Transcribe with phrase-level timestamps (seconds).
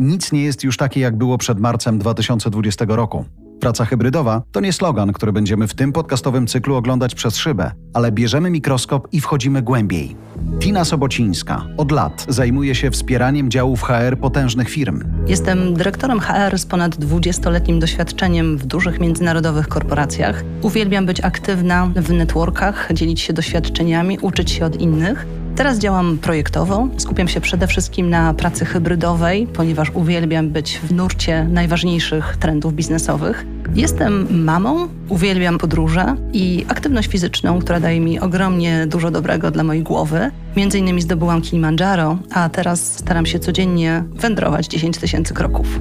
[0.00, 3.24] Nic nie jest już takie, jak było przed marcem 2020 roku.
[3.60, 8.12] Praca hybrydowa to nie slogan, który będziemy w tym podcastowym cyklu oglądać przez szybę, ale
[8.12, 10.16] bierzemy mikroskop i wchodzimy głębiej.
[10.60, 15.04] Tina Sobocińska od lat zajmuje się wspieraniem działów HR potężnych firm.
[15.26, 20.44] Jestem dyrektorem HR z ponad 20-letnim doświadczeniem w dużych międzynarodowych korporacjach.
[20.62, 25.26] Uwielbiam być aktywna w networkach, dzielić się doświadczeniami, uczyć się od innych.
[25.56, 26.88] Teraz działam projektowo.
[26.96, 33.46] Skupiam się przede wszystkim na pracy hybrydowej, ponieważ uwielbiam być w nurcie najważniejszych trendów biznesowych.
[33.74, 39.82] Jestem mamą, uwielbiam podróże i aktywność fizyczną, która daje mi ogromnie dużo dobrego dla mojej
[39.82, 40.30] głowy.
[40.56, 45.80] Między innymi zdobyłam Kilimandżaro, a teraz staram się codziennie wędrować 10 tysięcy kroków.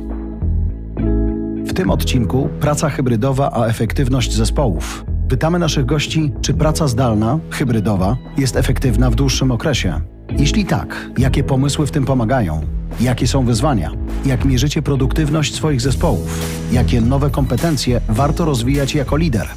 [1.66, 5.13] W tym odcinku praca hybrydowa, a efektywność zespołów.
[5.34, 10.02] Pytamy naszych gości, czy praca zdalna, hybrydowa, jest efektywna w dłuższym okresie.
[10.38, 12.62] Jeśli tak, jakie pomysły w tym pomagają?
[13.02, 13.92] Jakie są wyzwania?
[14.26, 16.40] Jak mierzycie produktywność swoich zespołów?
[16.72, 19.48] Jakie nowe kompetencje warto rozwijać jako lider?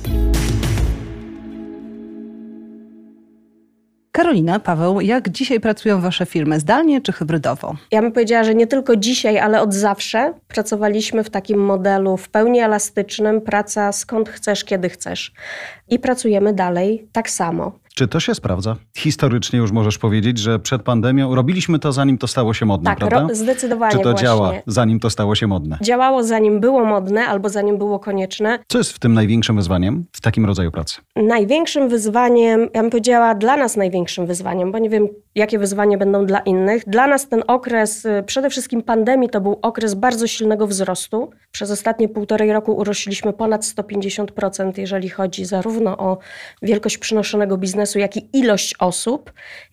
[4.16, 6.60] Karolina, Paweł, jak dzisiaj pracują Wasze firmy?
[6.60, 7.76] Zdalnie czy hybrydowo?
[7.90, 12.28] Ja bym powiedziała, że nie tylko dzisiaj, ale od zawsze pracowaliśmy w takim modelu w
[12.28, 15.32] pełni elastycznym, praca skąd chcesz, kiedy chcesz.
[15.88, 17.72] I pracujemy dalej tak samo.
[17.98, 18.76] Czy to się sprawdza?
[18.96, 22.98] Historycznie już możesz powiedzieć, że przed pandemią robiliśmy to, zanim to stało się modne, tak,
[22.98, 23.20] prawda?
[23.20, 24.26] Ro- zdecydowanie Czy to właśnie.
[24.26, 25.78] działa, zanim to stało się modne?
[25.82, 28.58] Działało zanim było modne albo zanim było konieczne.
[28.68, 31.00] Co jest w tym największym wyzwaniem w takim rodzaju pracy?
[31.16, 36.26] Największym wyzwaniem, ja bym powiedziała dla nas największym wyzwaniem, bo nie wiem jakie wyzwania będą
[36.26, 36.84] dla innych.
[36.86, 41.30] Dla nas ten okres, y, przede wszystkim pandemii, to był okres bardzo silnego wzrostu.
[41.50, 46.18] Przez ostatnie półtorej roku urośliśmy ponad 150%, jeżeli chodzi zarówno o
[46.62, 49.32] wielkość przynoszonego biznesu, jak i ilość osób.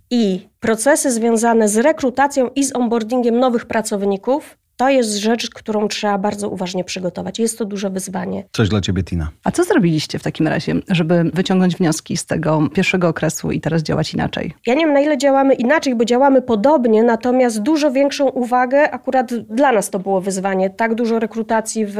[0.09, 6.18] I procesy związane z rekrutacją i z onboardingiem nowych pracowników to jest rzecz, którą trzeba
[6.18, 7.40] bardzo uważnie przygotować.
[7.40, 8.44] Jest to duże wyzwanie.
[8.52, 9.30] Coś dla ciebie, Tina.
[9.44, 13.84] A co zrobiliście w takim razie, żeby wyciągnąć wnioski z tego pierwszego okresu i teraz
[13.84, 14.53] działać inaczej?
[14.66, 19.34] Ja nie wiem, na ile działamy inaczej, bo działamy podobnie, natomiast dużo większą uwagę, akurat
[19.34, 21.97] dla nas to było wyzwanie, tak dużo rekrutacji w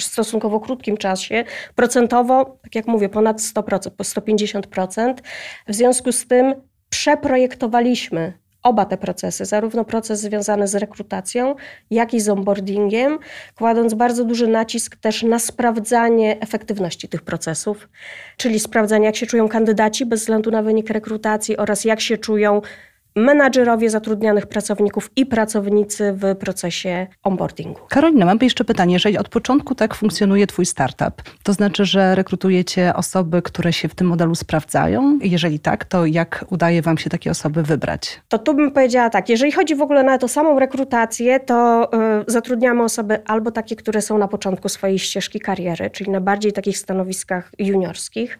[0.00, 1.44] stosunkowo krótkim czasie,
[1.74, 5.14] procentowo, tak jak mówię, ponad 100%, po 150%.
[5.68, 6.54] W związku z tym
[6.88, 8.32] przeprojektowaliśmy
[8.62, 11.54] oba te procesy, zarówno proces związany z rekrutacją,
[11.90, 13.18] jak i z onboardingiem,
[13.56, 17.88] kładąc bardzo duży nacisk też na sprawdzanie efektywności tych procesów,
[18.36, 22.60] czyli sprawdzanie, jak się czują kandydaci bez względu na wynik rekrutacji oraz jak się czują
[23.16, 27.80] menadżerowie zatrudnianych pracowników i pracownicy w procesie onboardingu.
[27.88, 28.92] Karolina, mam jeszcze pytanie.
[28.92, 33.94] Jeżeli od początku tak funkcjonuje Twój startup, to znaczy, że rekrutujecie osoby, które się w
[33.94, 35.18] tym modelu sprawdzają?
[35.22, 38.20] Jeżeli tak, to jak udaje Wam się takie osoby wybrać?
[38.28, 41.90] To tu bym powiedziała tak, jeżeli chodzi w ogóle na tą samą rekrutację, to
[42.20, 46.52] y, zatrudniamy osoby albo takie, które są na początku swojej ścieżki kariery, czyli na bardziej
[46.52, 48.38] takich stanowiskach juniorskich.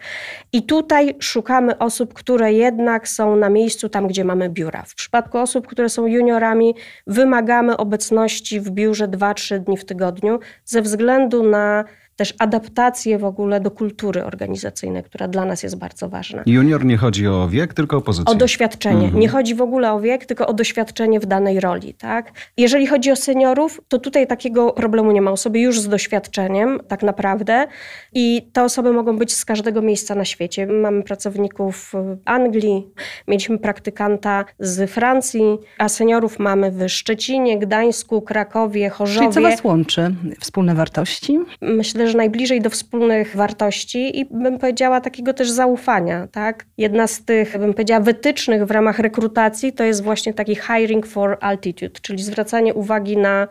[0.52, 4.82] I tutaj szukamy osób, które jednak są na miejscu tam, gdzie mamy biura.
[4.82, 6.74] W przypadku osób, które są juniorami,
[7.06, 11.84] wymagamy obecności w biurze 2-3 dni w tygodniu ze względu na
[12.18, 16.42] też adaptację w ogóle do kultury organizacyjnej, która dla nas jest bardzo ważna.
[16.46, 18.34] Junior nie chodzi o wiek, tylko o pozycję.
[18.34, 19.04] O doświadczenie.
[19.04, 19.20] Mhm.
[19.20, 21.94] Nie chodzi w ogóle o wiek, tylko o doświadczenie w danej roli.
[21.94, 22.32] Tak?
[22.56, 25.30] Jeżeli chodzi o seniorów, to tutaj takiego problemu nie ma.
[25.30, 27.66] Osoby już z doświadczeniem, tak naprawdę.
[28.12, 30.66] I te osoby mogą być z każdego miejsca na świecie.
[30.66, 32.88] Mamy pracowników w Anglii,
[33.28, 39.20] mieliśmy praktykanta z Francji, a seniorów mamy w Szczecinie, Gdańsku, Krakowie, Chorzowie.
[39.20, 40.14] Czyli co Was łączy?
[40.40, 41.38] Wspólne wartości?
[41.60, 46.26] myślę, że najbliżej do wspólnych wartości i bym powiedziała takiego też zaufania.
[46.32, 46.66] Tak?
[46.78, 51.38] Jedna z tych, bym powiedziała, wytycznych w ramach rekrutacji to jest właśnie taki hiring for
[51.40, 53.48] altitude, czyli zwracanie uwagi na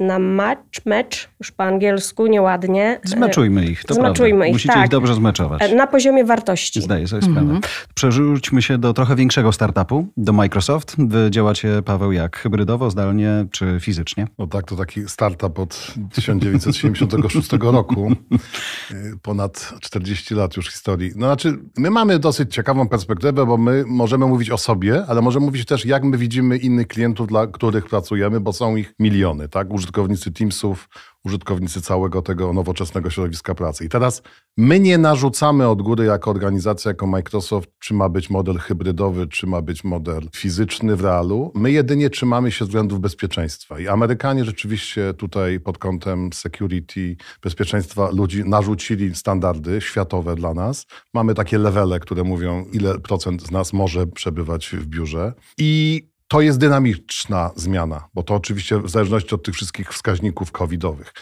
[0.00, 3.00] na match, match, już po angielsku, nieładnie.
[3.04, 4.46] Zmeczujmy ich, to Zmeczujmy prawda.
[4.46, 4.84] ich, Musicie tak.
[4.84, 5.72] ich dobrze zmeczować.
[5.72, 6.82] Na poziomie wartości.
[6.82, 7.60] Zdaję sobie sprawę.
[7.94, 10.94] Przerzućmy się do trochę większego startupu, do Microsoft.
[10.98, 12.36] Wy działacie, Paweł, jak?
[12.36, 14.26] Hybrydowo, zdalnie czy fizycznie?
[14.38, 18.10] No tak, to taki startup od 1976 roku.
[18.90, 21.12] Y, Ponad 40 lat już historii.
[21.16, 25.46] No znaczy, my mamy dosyć ciekawą perspektywę, bo my możemy mówić o sobie, ale możemy
[25.46, 29.68] mówić też, jak my widzimy innych klientów, dla których pracujemy, bo są ich miliony, tak?
[29.90, 30.88] Użytkownicy Teamsów,
[31.24, 33.84] użytkownicy całego tego nowoczesnego środowiska pracy.
[33.84, 34.22] I teraz
[34.56, 39.46] my nie narzucamy od góry jako organizacja, jako Microsoft, czy ma być model hybrydowy, czy
[39.46, 41.52] ma być model fizyczny w realu.
[41.54, 43.80] My jedynie trzymamy się względów bezpieczeństwa.
[43.80, 50.86] I Amerykanie rzeczywiście tutaj pod kątem security, bezpieczeństwa ludzi narzucili standardy światowe dla nas.
[51.14, 55.32] Mamy takie levele, które mówią, ile procent z nas może przebywać w biurze.
[55.58, 61.12] I to jest dynamiczna zmiana, bo to oczywiście w zależności od tych wszystkich wskaźników covidowych.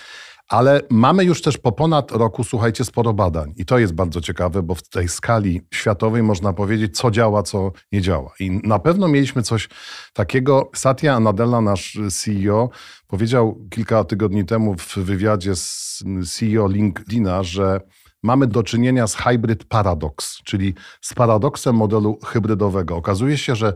[0.49, 3.53] Ale mamy już też po ponad roku, słuchajcie, sporo badań.
[3.57, 7.73] I to jest bardzo ciekawe, bo w tej skali światowej można powiedzieć, co działa, co
[7.93, 8.33] nie działa.
[8.41, 9.69] I na pewno mieliśmy coś
[10.13, 10.71] takiego.
[10.75, 12.71] Satya Nadella, nasz CEO,
[13.07, 17.81] powiedział kilka tygodni temu w wywiadzie z CEO LinkedIna, że
[18.23, 22.97] mamy do czynienia z hybrid paradox, czyli z paradoksem modelu hybrydowego.
[22.97, 23.75] Okazuje się, że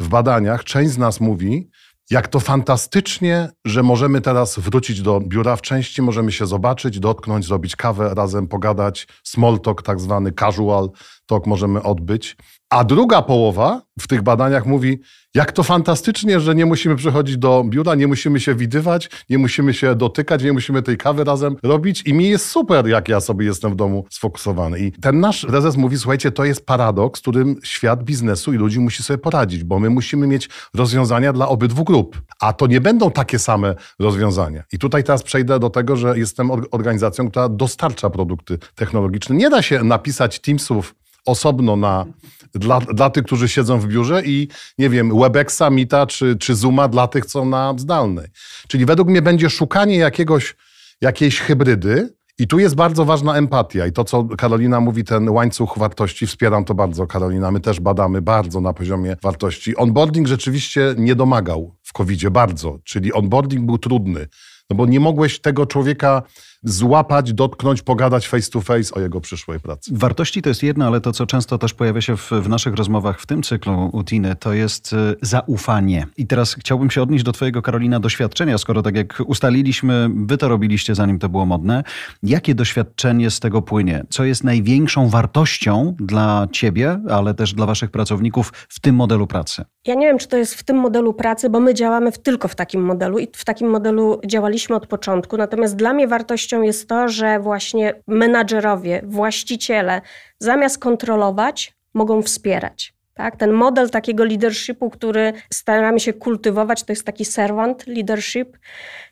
[0.00, 1.70] w badaniach część z nas mówi,
[2.10, 7.46] jak to fantastycznie, że możemy teraz wrócić do biura w części, możemy się zobaczyć, dotknąć,
[7.46, 10.90] zrobić kawę razem, pogadać, small talk, tak zwany casual
[11.26, 12.36] talk możemy odbyć.
[12.70, 15.00] A druga połowa w tych badaniach mówi,
[15.34, 19.74] jak to fantastycznie, że nie musimy przychodzić do biura, nie musimy się widywać, nie musimy
[19.74, 23.46] się dotykać, nie musimy tej kawy razem robić i mi jest super, jak ja sobie
[23.46, 24.78] jestem w domu sfokusowany.
[24.78, 29.02] I ten nasz prezes mówi, słuchajcie, to jest paradoks, którym świat biznesu i ludzi musi
[29.02, 33.38] sobie poradzić, bo my musimy mieć rozwiązania dla obydwu grup, a to nie będą takie
[33.38, 34.64] same rozwiązania.
[34.72, 39.36] I tutaj teraz przejdę do tego, że jestem organizacją, która dostarcza produkty technologiczne.
[39.36, 40.94] Nie da się napisać Teamsów
[41.26, 42.06] osobno na,
[42.54, 46.88] dla, dla tych, którzy siedzą w biurze i nie wiem, Webexa, Mita czy, czy Zooma
[46.88, 48.26] dla tych, co na zdalnej.
[48.68, 50.56] Czyli według mnie będzie szukanie jakiegoś,
[51.00, 55.78] jakiejś hybrydy, i tu jest bardzo ważna empatia i to, co Karolina mówi, ten łańcuch
[55.78, 57.50] wartości, wspieram to bardzo, Karolina.
[57.50, 59.76] My też badamy bardzo na poziomie wartości.
[59.76, 64.28] Onboarding rzeczywiście nie domagał w covid bardzo, czyli onboarding był trudny,
[64.70, 66.22] no bo nie mogłeś tego człowieka
[66.62, 69.90] złapać, dotknąć, pogadać face to face o jego przyszłej pracy.
[69.94, 73.20] Wartości to jest jedno, ale to, co często też pojawia się w, w naszych rozmowach
[73.20, 76.06] w tym cyklu Utiny, to jest y, zaufanie.
[76.16, 80.48] I teraz chciałbym się odnieść do Twojego, Karolina, doświadczenia, skoro tak jak ustaliliśmy, Wy to
[80.48, 81.84] robiliście zanim to było modne.
[82.22, 84.04] Jakie doświadczenie z tego płynie?
[84.10, 89.64] Co jest największą wartością dla Ciebie, ale też dla Waszych pracowników w tym modelu pracy?
[89.86, 92.48] Ja nie wiem, czy to jest w tym modelu pracy, bo my działamy w, tylko
[92.48, 95.36] w takim modelu i w takim modelu działaliśmy od początku.
[95.36, 96.08] Natomiast dla mnie
[96.50, 100.00] wartością jest to, że właśnie menadżerowie, właściciele,
[100.38, 102.94] zamiast kontrolować, mogą wspierać.
[103.14, 103.36] Tak?
[103.36, 108.58] Ten model takiego leadershipu, który staramy się kultywować, to jest taki servant leadership.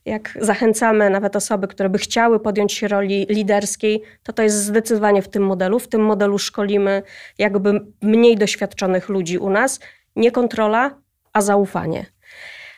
[0.04, 5.22] Jak zachęcamy nawet osoby, które by chciały podjąć się roli liderskiej, to to jest zdecydowanie
[5.22, 5.78] w tym modelu.
[5.78, 7.02] W tym modelu szkolimy
[7.38, 9.80] jakby mniej doświadczonych ludzi u nas
[10.16, 10.90] nie kontrola,
[11.32, 12.06] a zaufanie.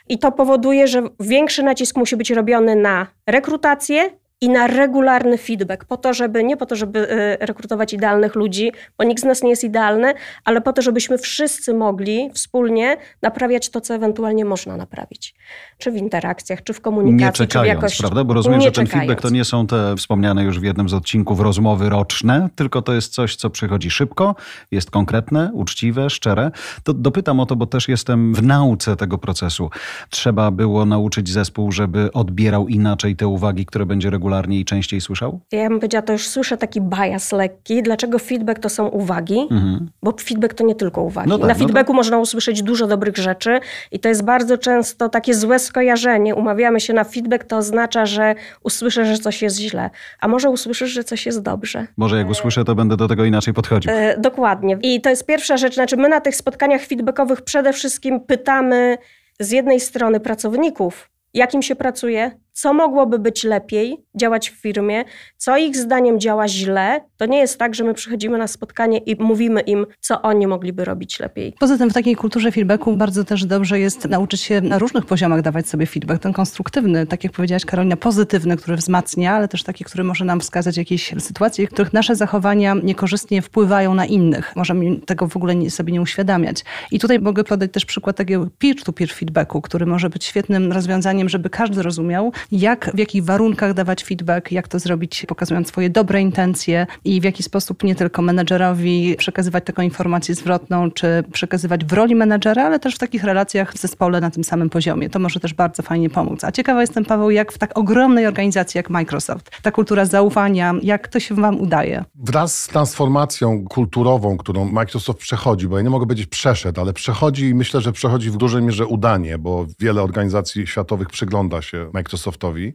[0.09, 5.85] I to powoduje, że większy nacisk musi być robiony na rekrutację i na regularny feedback,
[5.85, 9.43] po to, żeby nie po to, żeby y, rekrutować idealnych ludzi, bo nikt z nas
[9.43, 10.15] nie jest idealny,
[10.45, 15.35] ale po to, żebyśmy wszyscy mogli wspólnie naprawiać to, co ewentualnie można naprawić.
[15.79, 18.03] Czy w interakcjach, czy w komunikacji, nie czekając, czy w jakości.
[18.03, 18.25] prawda?
[18.25, 19.09] Bo rozumiem, że ten czekając.
[19.09, 22.93] feedback to nie są te wspomniane już w jednym z odcinków rozmowy roczne, tylko to
[22.93, 24.35] jest coś, co przychodzi szybko,
[24.71, 26.51] jest konkretne, uczciwe, szczere.
[26.83, 29.71] To dopytam o to, bo też jestem w nauce tego procesu.
[30.11, 35.01] Trzeba było nauczyć zespół, żeby odbierał inaczej te uwagi, które będzie regularnie regularnie i częściej
[35.01, 35.41] słyszał?
[35.53, 37.83] Ja bym powiedziała, to już słyszę taki bias lekki.
[37.83, 39.39] Dlaczego feedback to są uwagi?
[39.51, 39.91] Mhm.
[40.03, 41.29] Bo feedback to nie tylko uwagi.
[41.29, 43.61] No tak, Na no feedbacku no można usłyszeć dużo dobrych rzeczy
[43.93, 46.35] i to jest bardzo często takie złe skojarzenie.
[46.35, 49.91] Umawiamy się na feedback, to oznacza, że usłyszę, że coś jest źle.
[50.21, 51.87] A może usłyszysz, że coś jest dobrze.
[51.97, 53.93] Może jak usłyszę, to będę do tego inaczej podchodził.
[53.93, 54.79] E, dokładnie.
[54.83, 55.75] I to jest pierwsza rzecz.
[55.75, 58.99] Znaczy my na tych spotkaniach feedbackowych przede wszystkim pytamy
[59.41, 65.05] z jednej strony pracowników, jak im się pracuje, co mogłoby być lepiej działać w firmie,
[65.37, 67.01] co ich zdaniem działa źle.
[67.17, 70.85] To nie jest tak, że my przychodzimy na spotkanie i mówimy im, co oni mogliby
[70.85, 71.55] robić lepiej.
[71.59, 75.43] Poza tym w takiej kulturze feedbacku bardzo też dobrze jest nauczyć się na różnych poziomach
[75.43, 76.23] dawać sobie feedback.
[76.23, 80.41] Ten konstruktywny, tak jak powiedziałaś Karolina, pozytywny, który wzmacnia, ale też taki, który może nam
[80.41, 84.57] wskazać jakieś sytuacje, w których nasze zachowania niekorzystnie wpływają na innych.
[84.57, 86.65] Możemy tego w ogóle sobie nie uświadamiać.
[86.91, 91.51] I tutaj mogę podać też przykład takiego peer-to-peer feedbacku, który może być świetnym rozwiązaniem, żeby
[91.51, 96.87] każdy rozumiał, jak, w jakich warunkach dawać feedback, jak to zrobić, pokazując swoje dobre intencje
[97.05, 102.15] i w jaki sposób nie tylko menedżerowi przekazywać taką informację zwrotną, czy przekazywać w roli
[102.15, 105.11] menedżera, ale też w takich relacjach w zespole na tym samym poziomie.
[105.11, 106.45] To może też bardzo fajnie pomóc.
[106.45, 111.09] A ciekawa jestem, Paweł, jak w tak ogromnej organizacji jak Microsoft, ta kultura zaufania, jak
[111.09, 112.05] to się wam udaje?
[112.15, 117.45] Wraz z transformacją kulturową, którą Microsoft przechodzi, bo ja nie mogę powiedzieć przeszedł, ale przechodzi
[117.49, 122.30] i myślę, że przechodzi w dużej mierze udanie, bo wiele organizacji światowych przygląda się Microsoft
[122.31, 122.75] Microsoftowi,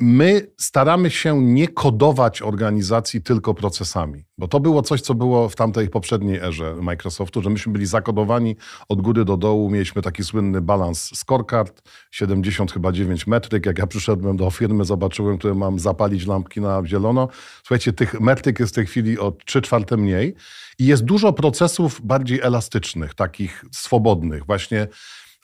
[0.00, 5.56] my staramy się nie kodować organizacji tylko procesami, bo to było coś, co było w
[5.56, 8.56] tamtej poprzedniej erze Microsoftu, że myśmy byli zakodowani
[8.88, 13.66] od góry do dołu, mieliśmy taki słynny balans scorecard, 70 chyba 9 metryk.
[13.66, 17.28] Jak ja przyszedłem do firmy, zobaczyłem, które mam zapalić lampki na zielono.
[17.62, 20.34] Słuchajcie, tych metryk jest w tej chwili o 3 czwarte mniej
[20.78, 24.86] i jest dużo procesów bardziej elastycznych, takich swobodnych, właśnie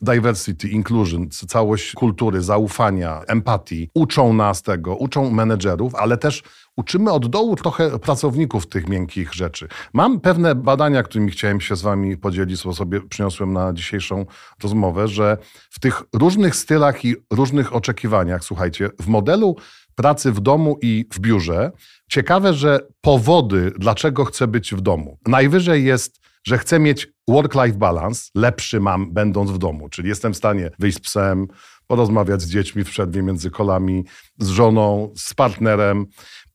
[0.05, 3.91] diversity, inclusion, całość kultury, zaufania, empatii.
[3.95, 6.43] Uczą nas tego, uczą menedżerów, ale też
[6.77, 9.69] uczymy od dołu trochę pracowników tych miękkich rzeczy.
[9.93, 14.27] Mam pewne badania, którymi chciałem się z wami podzielić, bo sobie przyniosłem na dzisiejszą
[14.63, 15.39] rozmowę, że
[15.71, 19.57] w tych różnych stylach i różnych oczekiwaniach, słuchajcie, w modelu
[19.95, 21.73] pracy w domu i w biurze,
[22.09, 25.19] ciekawe, że powody, dlaczego chcę być w domu.
[25.27, 30.37] Najwyżej jest, że chcę mieć work-life balance, lepszy mam będąc w domu, czyli jestem w
[30.37, 31.47] stanie wyjść z psem,
[31.87, 34.05] porozmawiać z dziećmi w przerwie między kolami,
[34.39, 36.07] z żoną, z partnerem.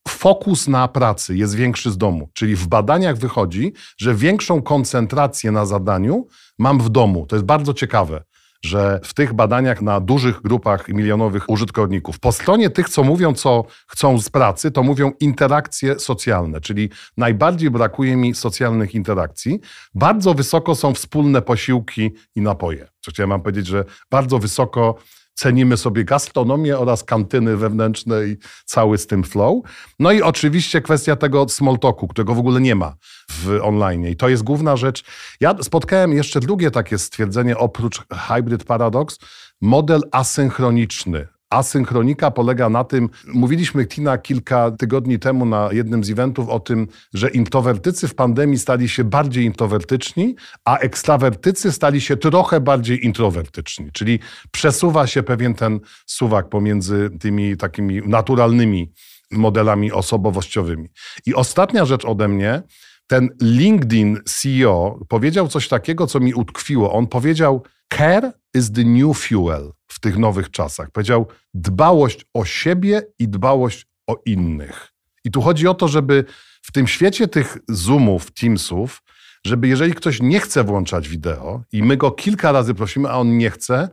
[0.08, 5.66] Fokus na pracy jest większy z domu, czyli w badaniach wychodzi, że większą koncentrację na
[5.66, 6.28] zadaniu
[6.60, 7.26] mam w domu.
[7.26, 8.24] To jest bardzo ciekawe
[8.62, 13.66] że w tych badaniach na dużych grupach milionowych użytkowników, po stronie tych, co mówią, co
[13.88, 19.60] chcą z pracy, to mówią interakcje socjalne, czyli najbardziej brakuje mi socjalnych interakcji.
[19.96, 22.88] Bardzo wysoko są wspólne posiłki i napoje.
[23.00, 24.96] Co chciałem wam powiedzieć, że bardzo wysoko
[25.40, 29.64] cenimy sobie gastronomię oraz kantyny wewnętrzne i cały z tym flow.
[30.00, 32.96] No i oczywiście kwestia tego small talku, którego w ogóle nie ma
[33.30, 34.08] w online.
[34.08, 35.04] I to jest główna rzecz.
[35.40, 39.18] Ja spotkałem jeszcze drugie takie stwierdzenie oprócz hybrid paradox,
[39.62, 41.28] model asynchroniczny.
[41.50, 46.88] Asynchronika polega na tym, mówiliśmy Tina kilka tygodni temu na jednym z eventów o tym,
[47.14, 53.92] że introwertycy w pandemii stali się bardziej introwertyczni, a ekstrawertycy stali się trochę bardziej introwertyczni.
[53.92, 54.20] Czyli
[54.52, 58.92] przesuwa się pewien ten suwak pomiędzy tymi takimi naturalnymi
[59.32, 60.90] modelami osobowościowymi.
[61.26, 62.64] I ostatnia rzecz ode mnie,
[63.10, 66.94] ten LinkedIn CEO powiedział coś takiego, co mi utkwiło.
[66.94, 67.64] On powiedział:
[67.94, 70.92] Care is the new fuel w tych nowych czasach.
[70.92, 74.94] Powiedział dbałość o siebie i dbałość o innych.
[75.24, 76.26] I tu chodzi o to, żeby
[76.62, 79.04] w tym świecie tych Zoomów, Teamsów,
[79.46, 83.38] żeby jeżeli ktoś nie chce włączać wideo i my go kilka razy prosimy, a on
[83.38, 83.90] nie chce,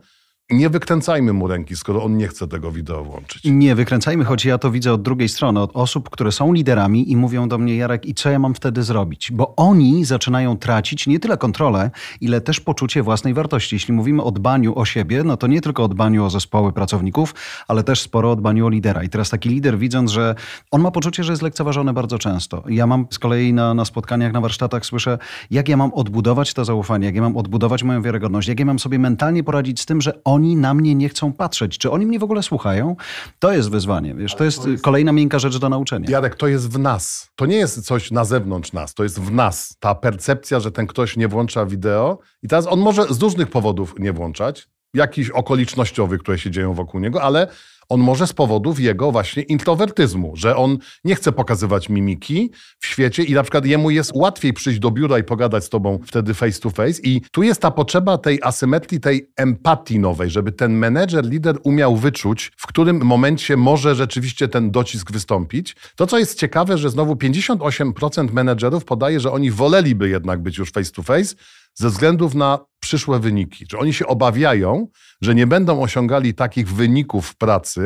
[0.51, 3.41] nie wykręcajmy mu ręki, skoro on nie chce tego wideo włączyć.
[3.45, 7.15] Nie wykręcajmy, choć ja to widzę od drugiej strony, od osób, które są liderami i
[7.15, 9.31] mówią do mnie, Jarek, i co ja mam wtedy zrobić?
[9.31, 13.75] Bo oni zaczynają tracić nie tyle kontrolę, ile też poczucie własnej wartości.
[13.75, 17.35] Jeśli mówimy o dbaniu o siebie, no to nie tylko o dbaniu o zespoły pracowników,
[17.67, 19.03] ale też sporo o dbaniu o lidera.
[19.03, 20.35] I teraz taki lider, widząc, że
[20.71, 22.63] on ma poczucie, że jest lekceważony bardzo często.
[22.69, 25.17] Ja mam z kolei na, na spotkaniach, na warsztatach słyszę,
[25.51, 28.79] jak ja mam odbudować to zaufanie, jak ja mam odbudować moją wiarygodność, jak ja mam
[28.79, 31.77] sobie mentalnie poradzić z tym, że on oni na mnie nie chcą patrzeć.
[31.77, 32.95] Czy oni mnie w ogóle słuchają?
[33.39, 34.15] To jest wyzwanie.
[34.15, 36.09] Wiesz, to jest, kolejna miękka rzecz do nauczenia.
[36.09, 37.29] Jarek, to jest w nas.
[37.35, 38.93] To nie jest coś na zewnątrz nas.
[38.93, 39.77] To jest w nas.
[39.79, 43.95] Ta percepcja, że ten ktoś nie włącza wideo i teraz on może z różnych powodów
[43.99, 47.47] nie włączać, jakichś okolicznościowych, które się dzieją wokół niego, ale
[47.89, 53.23] on może z powodów jego właśnie introwertyzmu, że on nie chce pokazywać mimiki w świecie
[53.23, 56.59] i na przykład jemu jest łatwiej przyjść do biura i pogadać z tobą wtedy face
[56.59, 61.25] to face i tu jest ta potrzeba tej asymetrii, tej empatii nowej, żeby ten menedżer,
[61.25, 65.75] lider umiał wyczuć, w którym momencie może rzeczywiście ten docisk wystąpić.
[65.95, 70.71] To, co jest ciekawe, że znowu 58% menedżerów podaje, że oni woleliby jednak być już
[70.71, 71.35] face to face,
[71.73, 73.67] ze względów na przyszłe wyniki.
[73.67, 74.87] Czy oni się obawiają,
[75.21, 77.76] że nie będą osiągali takich wyników w pracy,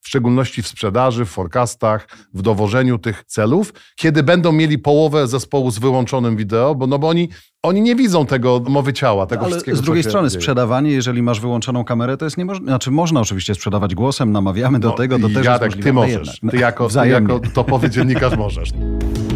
[0.00, 5.70] w szczególności w sprzedaży, w forecastach, w dowożeniu tych celów, kiedy będą mieli połowę zespołu
[5.70, 7.28] z wyłączonym wideo, bo, no bo oni,
[7.62, 9.76] oni nie widzą tego mowy ciała, tego Ale wszystkiego.
[9.76, 10.40] Z drugiej strony dzieje.
[10.40, 12.70] sprzedawanie, jeżeli masz wyłączoną kamerę, to jest niemożliwe.
[12.70, 16.40] Znaczy można oczywiście sprzedawać głosem, namawiamy do no, tego, to też Jarek, jest ty możesz.
[16.50, 18.70] Ty jako, ty jako topowy dziennikarz możesz.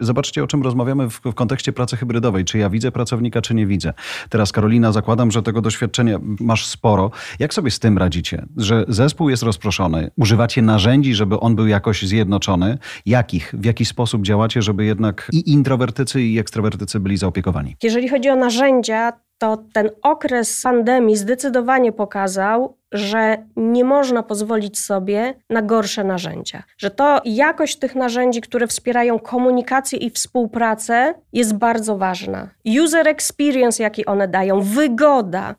[0.00, 2.44] Zobaczcie, o czym rozmawiamy w, w, kontekście pracy hybrydowej.
[2.44, 3.92] Czy ja widzę pracownika, czy nie widzę.
[4.28, 7.10] Teraz, Karolina, zakładam, że tego doświadczenia masz sporo.
[7.38, 8.46] Jak sobie z tym radzicie?
[8.56, 12.78] Że zespół jest rozproszony, używacie narzędzi, żeby on był jakoś zjednoczony.
[13.06, 13.54] Jakich?
[13.58, 17.76] W jaki sposób działacie, żeby jednak i introwertycy, i ekstrawertycy byli zaopiekowani?
[17.82, 25.34] Jeżeli chodzi o narzędzia, to ten okres pandemii zdecydowanie pokazał, że nie można pozwolić sobie
[25.50, 26.62] na gorsze narzędzia.
[26.78, 32.48] Że to jakość tych narzędzi, które wspierają komunikację i współpracę, jest bardzo ważna.
[32.84, 35.54] User experience, jaki one dają, wygoda,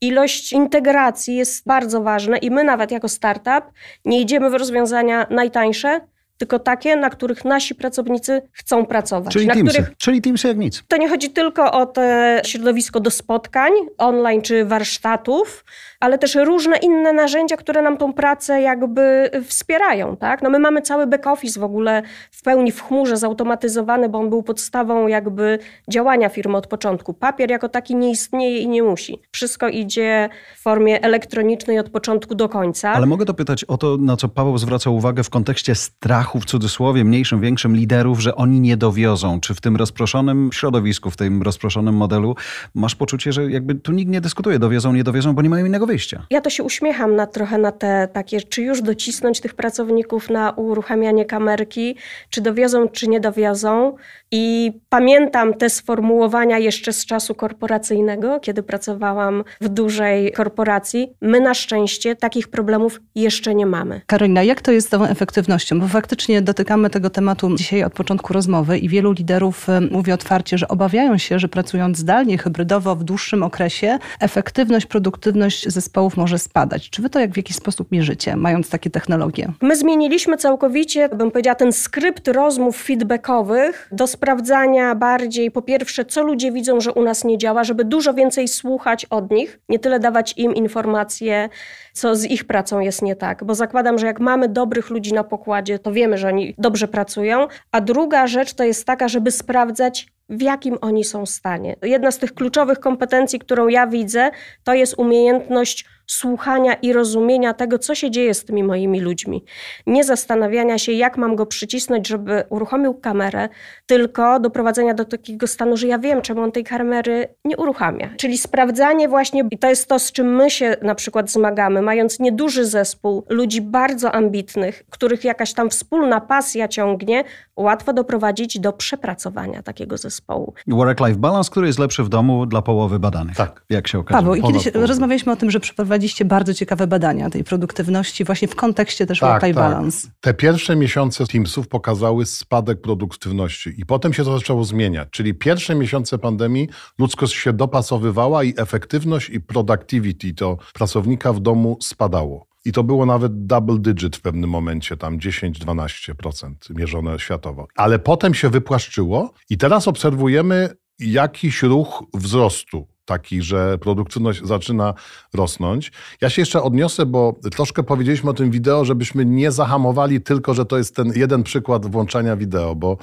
[0.00, 3.64] ilość integracji jest bardzo ważna i my nawet jako startup
[4.04, 6.00] nie idziemy w rozwiązania najtańsze,
[6.38, 9.32] tylko takie, na których nasi pracownicy chcą pracować.
[9.32, 9.96] Czyli na Teamsy, których...
[9.96, 10.82] czyli Teamsy jak nic.
[10.88, 15.64] To nie chodzi tylko o te środowisko do spotkań online czy warsztatów,
[16.02, 20.16] ale też różne inne narzędzia, które nam tą pracę jakby wspierają.
[20.16, 20.42] Tak?
[20.42, 24.30] No my mamy cały back office w ogóle w pełni w chmurze zautomatyzowany, bo on
[24.30, 27.14] był podstawą jakby działania firmy od początku.
[27.14, 29.18] Papier jako taki nie istnieje i nie musi.
[29.32, 32.92] Wszystko idzie w formie elektronicznej od początku do końca.
[32.92, 37.04] Ale mogę dopytać o to, na co Paweł zwraca uwagę w kontekście strachu, w cudzysłowie,
[37.04, 39.40] mniejszym, większym liderów, że oni nie dowiozą.
[39.40, 42.34] Czy w tym rozproszonym środowisku, w tym rozproszonym modelu
[42.74, 45.86] masz poczucie, że jakby tu nikt nie dyskutuje, dowiozą, nie dowiozą, bo nie mają innego
[45.86, 45.91] wyjścia?
[46.30, 50.50] Ja to się uśmiecham na, trochę na te takie, czy już docisnąć tych pracowników na
[50.50, 51.96] uruchamianie kamerki,
[52.30, 53.96] czy dowiozą, czy nie dowiozą.
[54.30, 61.12] I pamiętam te sformułowania jeszcze z czasu korporacyjnego, kiedy pracowałam w dużej korporacji.
[61.20, 64.00] My na szczęście takich problemów jeszcze nie mamy.
[64.06, 65.80] Karolina, jak to jest z tą efektywnością?
[65.80, 70.58] Bo faktycznie dotykamy tego tematu dzisiaj od początku rozmowy i wielu liderów e, mówi otwarcie,
[70.58, 76.90] że obawiają się, że pracując zdalnie, hybrydowo w dłuższym okresie, efektywność, produktywność zespołów może spadać.
[76.90, 79.52] Czy wy to jak w jakiś sposób mierzycie, mając takie technologie?
[79.62, 86.22] My zmieniliśmy całkowicie, bym powiedziała, ten skrypt rozmów feedbackowych do sprawdzania bardziej, po pierwsze, co
[86.22, 90.00] ludzie widzą, że u nas nie działa, żeby dużo więcej słuchać od nich, nie tyle
[90.00, 91.48] dawać im informacje,
[91.92, 93.44] co z ich pracą jest nie tak.
[93.44, 97.46] Bo zakładam, że jak mamy dobrych ludzi na pokładzie, to wiemy, że oni dobrze pracują.
[97.72, 101.76] A druga rzecz to jest taka, żeby sprawdzać, w jakim oni są stanie.
[101.82, 104.30] Jedna z tych kluczowych kompetencji, którą ja widzę,
[104.64, 109.44] to jest umiejętność słuchania i rozumienia tego, co się dzieje z tymi moimi ludźmi.
[109.86, 113.48] Nie zastanawiania się, jak mam go przycisnąć, żeby uruchomił kamerę,
[113.86, 118.10] tylko doprowadzenia do takiego stanu, że ja wiem, czemu on tej kamery nie uruchamia.
[118.16, 122.20] Czyli sprawdzanie właśnie, i to jest to, z czym my się na przykład zmagamy, mając
[122.20, 127.24] nieduży zespół ludzi bardzo ambitnych, których jakaś tam wspólna pasja ciągnie,
[127.56, 130.54] łatwo doprowadzić do przepracowania takiego zespołu.
[130.66, 133.36] Work-life balance, który jest lepszy w domu dla połowy badanych.
[133.36, 133.64] Tak.
[133.70, 134.22] Jak się okazuje.
[134.22, 135.60] Paweł, i kiedyś rozmawialiśmy o tym, że
[136.02, 140.08] przeprowadziliście bardzo ciekawe badania tej produktywności właśnie w kontekście też work-life balance.
[140.20, 145.08] Te pierwsze miesiące Teamsów pokazały spadek produktywności i potem się to zaczęło zmieniać.
[145.10, 146.68] Czyli pierwsze miesiące pandemii
[146.98, 152.46] ludzkość się dopasowywała i efektywność i productivity to pracownika w domu spadało.
[152.64, 157.66] I to było nawet double digit w pewnym momencie, tam 10-12% mierzone światowo.
[157.76, 160.68] Ale potem się wypłaszczyło i teraz obserwujemy
[160.98, 162.91] jakiś ruch wzrostu.
[163.04, 164.94] Taki, że produktywność zaczyna
[165.34, 165.92] rosnąć.
[166.20, 170.66] Ja się jeszcze odniosę, bo troszkę powiedzieliśmy o tym wideo, żebyśmy nie zahamowali tylko, że
[170.66, 172.96] to jest ten jeden przykład włączania wideo, bo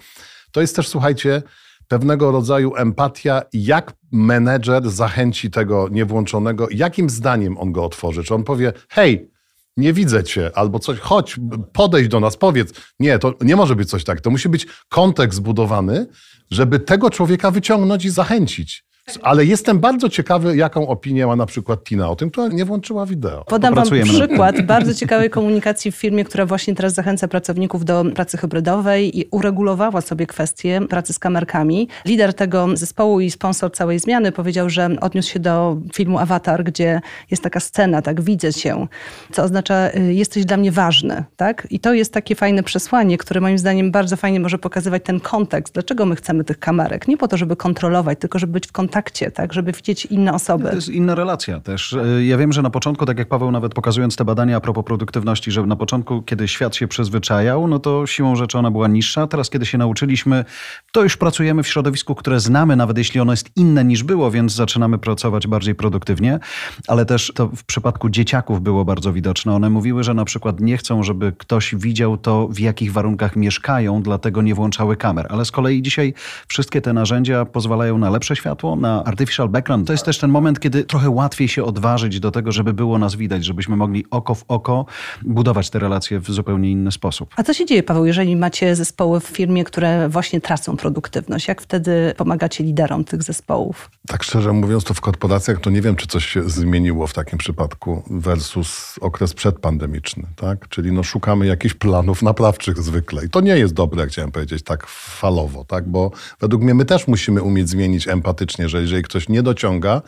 [0.51, 1.41] to jest też, słuchajcie,
[1.87, 8.23] pewnego rodzaju empatia, jak menedżer zachęci tego niewłączonego, jakim zdaniem on go otworzy.
[8.23, 9.31] Czy on powie, hej,
[9.77, 11.35] nie widzę cię, albo coś, chodź,
[11.73, 12.73] podejdź do nas, powiedz.
[12.99, 14.21] Nie, to nie może być coś tak.
[14.21, 16.07] To musi być kontekst zbudowany,
[16.51, 18.88] żeby tego człowieka wyciągnąć i zachęcić.
[19.21, 23.05] Ale jestem bardzo ciekawy, jaką opinię ma na przykład Tina o tym, która nie włączyła
[23.05, 23.43] wideo.
[23.43, 28.37] Podam Wam przykład bardzo ciekawej komunikacji w firmie, która właśnie teraz zachęca pracowników do pracy
[28.37, 31.87] hybrydowej i uregulowała sobie kwestię pracy z kamerkami.
[32.05, 37.01] Lider tego zespołu i sponsor całej zmiany powiedział, że odniósł się do filmu Avatar, gdzie
[37.31, 38.87] jest taka scena, tak, widzę cię,
[39.31, 41.67] co oznacza y, jesteś dla mnie ważny, tak?
[41.69, 45.73] I to jest takie fajne przesłanie, które moim zdaniem bardzo fajnie może pokazywać ten kontekst,
[45.73, 47.07] dlaczego my chcemy tych kamerek.
[47.07, 48.98] Nie po to, żeby kontrolować, tylko żeby być w kontakcie,
[49.33, 50.69] tak, żeby widzieć inne osoby.
[50.69, 51.93] To jest inna relacja też.
[51.93, 54.85] E, Ja wiem, że na początku, tak jak Paweł nawet pokazując te badania a propos
[54.85, 59.27] produktywności, że na początku, kiedy świat się przyzwyczajał, no to siłą rzeczy ona była niższa.
[59.27, 60.45] Teraz, kiedy się nauczyliśmy,
[60.91, 64.53] to już pracujemy w środowisku, które znamy, nawet jeśli ono jest inne niż było, więc
[64.53, 66.39] zaczynamy pracować bardziej produktywnie.
[66.87, 69.53] Ale też to w przypadku dzieciaków było bardzo widoczne.
[69.53, 74.01] One mówiły, że na przykład nie chcą, żeby ktoś widział to, w jakich warunkach mieszkają,
[74.01, 75.27] dlatego nie włączały kamer.
[75.29, 76.13] Ale z kolei dzisiaj
[76.47, 79.87] wszystkie te narzędzia pozwalają na lepsze światło, na artificial background.
[79.87, 83.15] To jest też ten moment, kiedy trochę łatwiej się odważyć do tego, żeby było nas
[83.15, 84.85] widać, żebyśmy mogli oko w oko
[85.21, 87.33] budować te relacje w zupełnie inny sposób.
[87.35, 91.47] A co się dzieje, Paweł, jeżeli macie zespoły w firmie, które właśnie tracą produktywność?
[91.47, 93.91] Jak wtedy pomagacie liderom tych zespołów?
[94.07, 97.39] Tak szczerze mówiąc, to w korporacjach to nie wiem, czy coś się zmieniło w takim
[97.39, 100.69] przypadku versus okres przedpandemiczny, tak?
[100.69, 103.25] Czyli no szukamy jakichś planów naprawczych zwykle.
[103.25, 105.89] I to nie jest dobre, jak chciałem powiedzieć, tak falowo, tak?
[105.89, 110.01] Bo według mnie my też musimy umieć zmienić empatycznie, że jeżeli ktoś nie dociąga,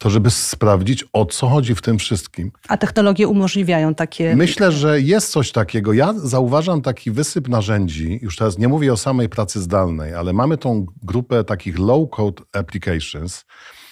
[0.00, 2.52] to żeby sprawdzić, o co chodzi w tym wszystkim.
[2.68, 4.36] A technologie umożliwiają takie.
[4.36, 5.92] Myślę, że jest coś takiego.
[5.92, 10.56] Ja zauważam taki wysyp narzędzi, już teraz nie mówię o samej pracy zdalnej, ale mamy
[10.56, 13.44] tą grupę takich low-code applications,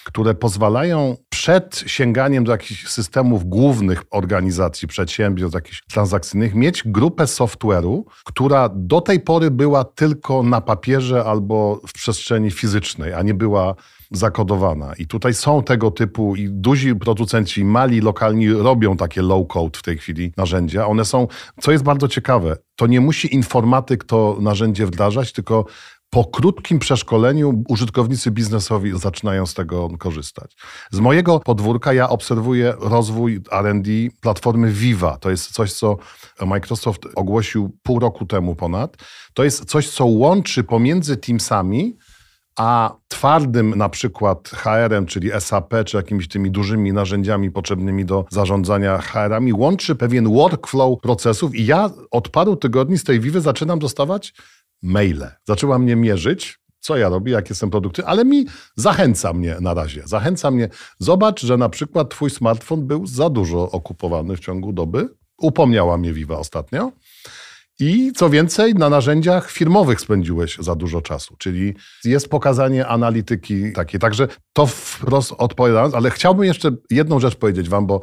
[0.05, 8.03] które pozwalają przed sięganiem do jakichś systemów głównych organizacji, przedsiębiorstw, jakichś transakcyjnych, mieć grupę software'u,
[8.25, 13.75] która do tej pory była tylko na papierze albo w przestrzeni fizycznej, a nie była
[14.11, 14.93] zakodowana.
[14.93, 19.97] I tutaj są tego typu i duzi producenci, mali, lokalni robią takie low-code w tej
[19.97, 20.87] chwili narzędzia.
[20.87, 21.27] One są,
[21.61, 25.65] co jest bardzo ciekawe, to nie musi informatyk to narzędzie wdrażać, tylko
[26.09, 30.55] po krótkim przeszkoleniu użytkownicy biznesowi zaczynają z tego korzystać.
[30.91, 33.89] Z mojego podwórka ja obserwuję rozwój RD
[34.21, 35.17] platformy Viva.
[35.17, 35.97] To jest coś, co
[36.45, 38.97] Microsoft ogłosił pół roku temu ponad.
[39.33, 41.97] To jest coś, co łączy pomiędzy Teamsami
[42.59, 48.97] a twardym na przykład HR-em, czyli SAP, czy jakimiś tymi dużymi narzędziami potrzebnymi do zarządzania
[48.97, 54.33] HR-ami, łączy pewien workflow procesów i ja od paru tygodni z tej Vivy zaczynam dostawać
[54.81, 55.27] maile.
[55.47, 58.45] Zaczęła mnie mierzyć, co ja robię, jakie są produkty, ale mi
[58.75, 60.03] zachęca mnie na razie.
[60.05, 60.69] Zachęca mnie,
[60.99, 65.09] zobacz, że na przykład twój smartfon był za dużo okupowany w ciągu doby.
[65.37, 66.91] Upomniała mnie Viva ostatnio.
[67.79, 73.99] I co więcej, na narzędziach firmowych spędziłeś za dużo czasu, czyli jest pokazanie analityki takiej.
[73.99, 78.01] Także to wprost odpowiadając, ale chciałbym jeszcze jedną rzecz powiedzieć Wam, bo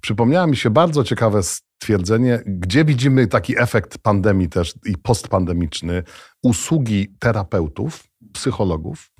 [0.00, 6.02] przypomniało mi się bardzo ciekawe stwierdzenie, gdzie widzimy taki efekt pandemii też i postpandemiczny,
[6.42, 9.10] usługi terapeutów, psychologów.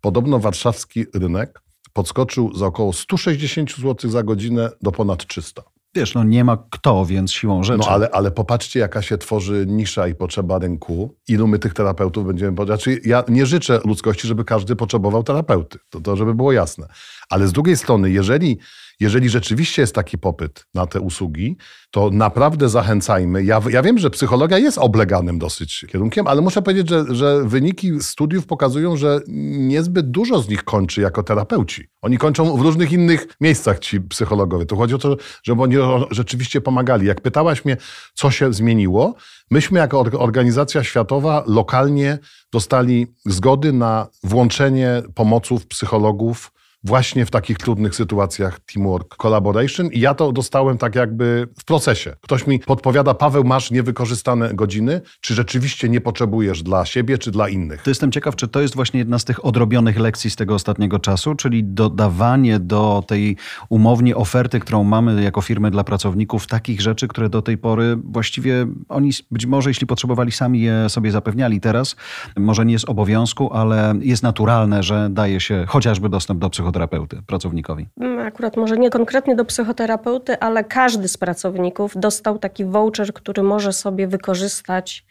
[0.00, 5.62] Podobno warszawski rynek podskoczył z około 160 zł za godzinę do ponad 300.
[5.94, 7.78] Wiesz, no nie ma kto, więc siłą rzeczy.
[7.78, 11.16] No ale, ale popatrzcie, jaka się tworzy nisza i potrzeba rynku.
[11.28, 12.64] Ilu my tych terapeutów będziemy...
[12.64, 15.78] Znaczy, ja nie życzę ludzkości, żeby każdy potrzebował terapeuty.
[15.90, 16.86] To, to żeby było jasne.
[17.30, 18.58] Ale z drugiej strony, jeżeli
[19.02, 21.56] jeżeli rzeczywiście jest taki popyt na te usługi,
[21.90, 23.44] to naprawdę zachęcajmy.
[23.44, 28.00] Ja, ja wiem, że psychologia jest obleganym dosyć kierunkiem, ale muszę powiedzieć, że, że wyniki
[28.00, 29.20] studiów pokazują, że
[29.58, 31.88] niezbyt dużo z nich kończy jako terapeuci.
[32.02, 34.66] Oni kończą w różnych innych miejscach, ci psychologowie.
[34.66, 35.76] To chodzi o to, żeby oni
[36.10, 37.06] rzeczywiście pomagali.
[37.06, 37.76] Jak pytałaś mnie,
[38.14, 39.14] co się zmieniło,
[39.50, 42.18] myśmy jako organizacja światowa lokalnie
[42.52, 46.51] dostali zgody na włączenie pomoców psychologów
[46.84, 52.16] właśnie w takich trudnych sytuacjach teamwork, collaboration i ja to dostałem tak jakby w procesie.
[52.20, 57.48] Ktoś mi podpowiada, Paweł, masz niewykorzystane godziny, czy rzeczywiście nie potrzebujesz dla siebie, czy dla
[57.48, 57.82] innych?
[57.82, 60.98] To jestem ciekaw, czy to jest właśnie jedna z tych odrobionych lekcji z tego ostatniego
[60.98, 63.36] czasu, czyli dodawanie do tej
[63.68, 68.66] umownie oferty, którą mamy jako firmy dla pracowników, takich rzeczy, które do tej pory właściwie
[68.88, 71.96] oni być może, jeśli potrzebowali, sami je sobie zapewniali teraz.
[72.36, 77.22] Może nie z obowiązku, ale jest naturalne, że daje się chociażby dostęp do psychoterapii psychoterapeuty
[77.26, 77.88] pracownikowi?
[78.00, 83.42] Mm, akurat może nie konkretnie do psychoterapeuty, ale każdy z pracowników dostał taki voucher, który
[83.42, 85.04] może sobie wykorzystać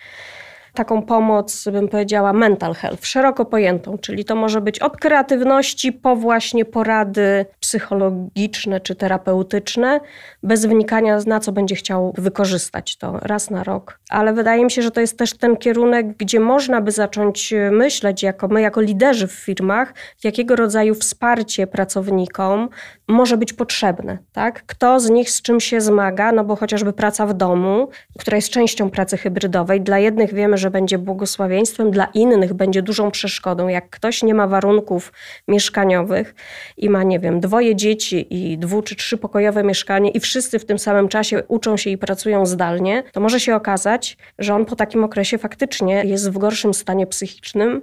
[0.74, 6.16] taką pomoc, bym powiedziała, mental health, szeroko pojętą, czyli to może być od kreatywności po
[6.16, 10.00] właśnie porady psychologiczne czy terapeutyczne,
[10.44, 14.00] bez wnikania na co będzie chciał wykorzystać to raz na rok.
[14.10, 18.24] Ale wydaje mi się, że to jest też ten kierunek, gdzie można by zacząć myśleć,
[18.24, 22.70] jako my, jako liderzy w firmach, jakiego rodzaju wsparcie pracownikom
[23.08, 24.18] może być potrzebne.
[24.32, 24.64] Tak?
[24.66, 28.50] Kto z nich z czym się zmaga, no bo chociażby praca w domu, która jest
[28.50, 33.68] częścią pracy hybrydowej, dla jednych wiemy, że będzie błogosławieństwem, dla innych będzie dużą przeszkodą.
[33.68, 35.14] Jak ktoś nie ma warunków
[35.48, 36.36] mieszkaniowych
[36.78, 40.80] i ma, nie wiem, dwoje dzieci i dwu czy trzypokojowe mieszkanie i wszyscy w tym
[40.80, 45.04] samym czasie uczą się i pracują zdalnie, to może się okazać, że on po takim
[45.04, 47.82] okresie faktycznie jest w gorszym stanie psychicznym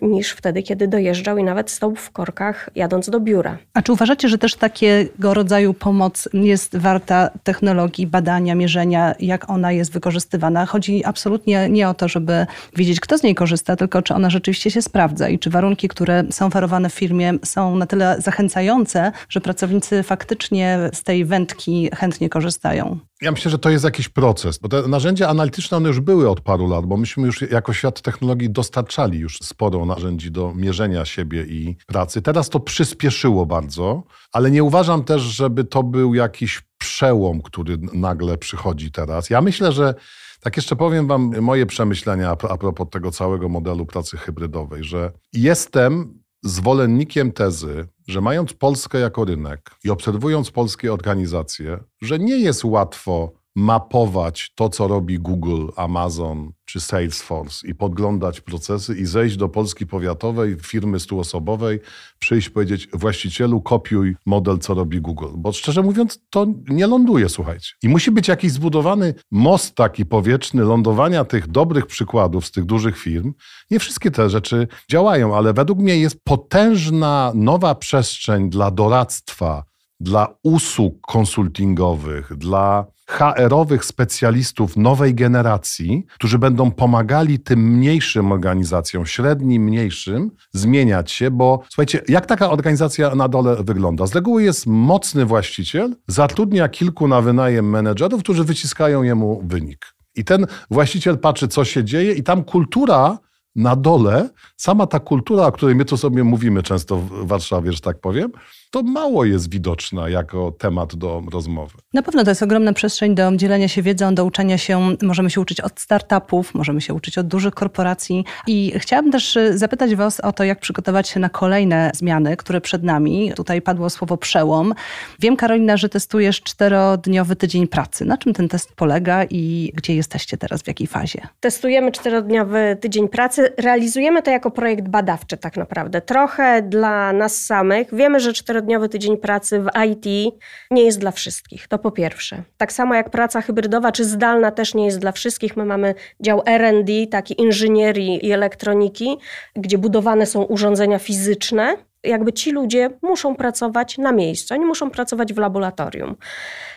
[0.00, 3.58] niż wtedy, kiedy dojeżdżał i nawet stał w korkach jadąc do biura.
[3.74, 9.72] A czy uważacie, że też takiego rodzaju pomoc jest warta technologii, badania, mierzenia, jak ona
[9.72, 10.66] jest wykorzystywana?
[10.66, 12.46] Chodzi absolutnie nie o to, żeby
[12.76, 16.24] wiedzieć, kto z niej korzysta, tylko czy ona rzeczywiście się sprawdza i czy warunki, które
[16.30, 22.28] są oferowane w firmie są na tyle zachęcające, że pracownicy faktycznie z tej wędki chętnie
[22.28, 22.98] korzystają.
[23.22, 26.40] Ja myślę, że to jest jakiś proces, bo te narzędzia analityczne one już były od
[26.40, 31.44] paru lat, bo myśmy już jako świat technologii dostarczali już sporo narzędzi do mierzenia siebie
[31.48, 32.22] i pracy.
[32.22, 38.38] Teraz to przyspieszyło bardzo, ale nie uważam też, żeby to był jakiś przełom, który nagle
[38.38, 39.30] przychodzi teraz.
[39.30, 39.94] Ja myślę, że
[40.42, 46.22] tak jeszcze powiem Wam moje przemyślenia a propos tego całego modelu pracy hybrydowej, że jestem
[46.42, 53.32] zwolennikiem tezy, że mając Polskę jako rynek i obserwując polskie organizacje, że nie jest łatwo
[53.56, 59.86] mapować to, co robi Google, Amazon czy Salesforce i podglądać procesy i zejść do Polski
[59.86, 61.80] powiatowej, firmy stuosobowej,
[62.18, 65.28] przyjść powiedzieć właścicielu kopiuj model, co robi Google.
[65.36, 67.72] Bo szczerze mówiąc, to nie ląduje, słuchajcie.
[67.82, 72.98] I musi być jakiś zbudowany most taki powietrzny lądowania tych dobrych przykładów z tych dużych
[72.98, 73.34] firm.
[73.70, 79.64] Nie wszystkie te rzeczy działają, ale według mnie jest potężna nowa przestrzeń dla doradztwa,
[80.02, 89.62] dla usług konsultingowych, dla HR-owych specjalistów nowej generacji, którzy będą pomagali tym mniejszym organizacjom, średnim,
[89.62, 94.06] mniejszym, zmieniać się, bo słuchajcie, jak taka organizacja na dole wygląda?
[94.06, 99.86] Z reguły jest mocny właściciel, zatrudnia kilku na wynajem menedżerów, którzy wyciskają jemu wynik.
[100.14, 103.18] I ten właściciel patrzy, co się dzieje, i tam kultura
[103.56, 107.80] na dole, sama ta kultura, o której my tu sobie mówimy często w Warszawie, że
[107.80, 108.32] tak powiem,
[108.72, 111.74] to mało jest widoczna jako temat do rozmowy.
[111.94, 114.96] Na pewno to jest ogromna przestrzeń do dzielenia się wiedzą, do uczenia się.
[115.02, 118.24] Możemy się uczyć od startupów, możemy się uczyć od dużych korporacji.
[118.46, 122.60] I chciałabym też y, zapytać Was o to, jak przygotować się na kolejne zmiany, które
[122.60, 123.32] przed nami.
[123.36, 124.74] Tutaj padło słowo przełom.
[125.20, 128.04] Wiem, Karolina, że testujesz czterodniowy tydzień pracy.
[128.04, 131.20] Na czym ten test polega i gdzie jesteście teraz, w jakiej fazie?
[131.40, 133.52] Testujemy czterodniowy tydzień pracy.
[133.58, 136.00] Realizujemy to jako projekt badawczy tak naprawdę.
[136.00, 137.94] Trochę dla nas samych.
[137.94, 140.34] Wiemy, że czterodniowy czterodniowy tydzień pracy w IT
[140.70, 141.68] nie jest dla wszystkich.
[141.68, 142.42] To po pierwsze.
[142.56, 145.56] Tak samo jak praca hybrydowa czy zdalna też nie jest dla wszystkich.
[145.56, 149.16] My mamy dział RD, taki inżynierii i elektroniki,
[149.56, 151.76] gdzie budowane są urządzenia fizyczne.
[152.04, 156.16] Jakby ci ludzie muszą pracować na miejscu, oni muszą pracować w laboratorium.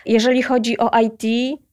[0.06, 1.22] Jeżeli chodzi o IT,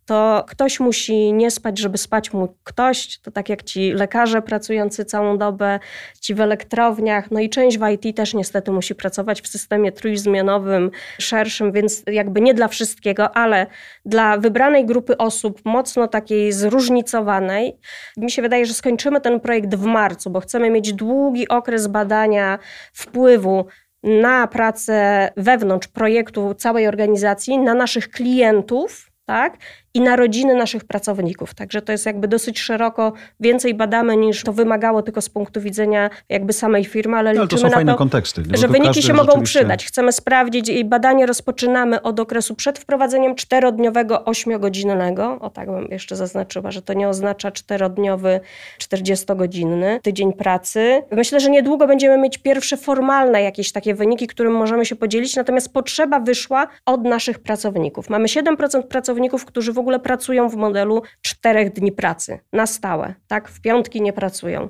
[0.06, 3.20] to ktoś musi nie spać, żeby spać mógł ktoś.
[3.20, 5.80] To tak jak ci lekarze pracujący całą dobę,
[6.22, 10.92] ci w elektrowniach, no i część w IT też niestety musi pracować w systemie trójzmianowym,
[11.20, 13.68] szerszym, więc jakby nie dla wszystkiego, ale
[14.06, 17.78] dla wybranej grupy osób, mocno takiej zróżnicowanej.
[18.18, 22.60] Mi się wydaje, że skończymy ten projekt w marcu, bo chcemy mieć długi okres badania
[22.94, 23.66] wpływu
[24.04, 29.58] na pracę wewnątrz projektu całej organizacji, na naszych klientów, tak?
[29.94, 31.54] I na rodziny naszych pracowników.
[31.54, 36.10] Także to jest jakby dosyć szeroko, więcej badamy niż to wymagało tylko z punktu widzenia
[36.30, 38.44] jakby samej firmy, ale, ale liczymy to są na fajne to, konteksty.
[38.54, 39.60] że wyniki się mogą rzeczywiście...
[39.60, 39.86] przydać.
[39.86, 45.38] Chcemy sprawdzić i badanie rozpoczynamy od okresu przed wprowadzeniem czterodniowego, ośmiogodzinnego.
[45.40, 48.40] O tak bym jeszcze zaznaczyła, że to nie oznacza czterodniowy,
[48.80, 51.04] 40-godzinny tydzień pracy.
[51.12, 55.74] Myślę, że niedługo będziemy mieć pierwsze formalne jakieś takie wyniki, którym możemy się podzielić, natomiast
[55.74, 58.10] potrzeba wyszła od naszych pracowników.
[58.10, 63.50] Mamy 7% pracowników, którzy w ogóle pracują w modelu czterech dni pracy na stałe, tak?
[63.50, 64.70] W piątki nie pracują.